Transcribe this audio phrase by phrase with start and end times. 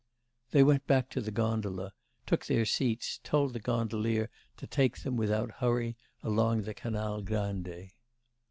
[0.49, 1.93] They went back to the gondola,
[2.25, 7.91] took their seats, told the gondolier to take them without hurry along the Canal Grande.